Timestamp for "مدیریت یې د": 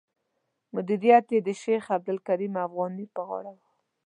0.75-1.49